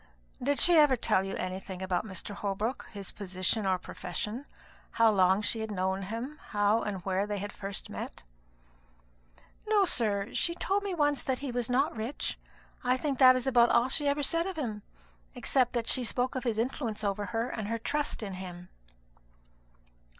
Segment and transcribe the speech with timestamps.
[0.41, 2.33] "Did she ever tell you anything about Mr.
[2.33, 4.47] Holbrook his position or profession?
[4.93, 6.39] how long she had known him?
[6.47, 8.23] how and where they had first met?"
[9.67, 10.33] "No, sir.
[10.33, 12.39] She told me once that he was not rich;
[12.83, 14.81] I think that is about all she ever said of him,
[15.35, 18.69] except when she spoke of his influence over her, and her trust in him."